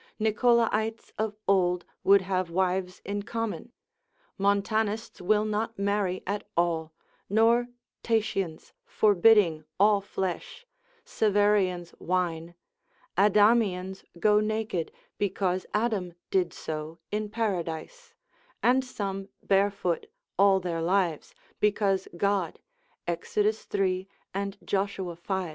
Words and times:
Nicholaites 0.19 1.11
of 1.19 1.37
old, 1.47 1.85
would 2.03 2.21
have 2.21 2.49
wives 2.49 3.03
in 3.05 3.21
common: 3.21 3.71
Montanists 4.35 5.21
will 5.21 5.45
not 5.45 5.77
marry 5.77 6.23
at 6.25 6.43
all, 6.57 6.91
nor 7.29 7.67
Tatians, 8.01 8.73
forbidding 8.83 9.63
all 9.79 10.01
flesh, 10.01 10.65
Severians 11.05 11.93
wine; 11.99 12.55
Adamians 13.15 14.03
go 14.19 14.39
naked, 14.39 14.91
because 15.19 15.67
Adam 15.71 16.15
did 16.31 16.51
so 16.51 16.97
in 17.11 17.29
Paradise; 17.29 18.15
and 18.63 18.83
some 18.83 19.29
barefoot 19.43 20.07
all 20.35 20.59
their 20.59 20.81
lives, 20.81 21.35
because 21.59 22.07
God, 22.17 22.57
Exod. 23.07 23.55
iii. 23.79 24.07
and 24.33 24.57
Joshua 24.65 25.15
v. 25.15 25.49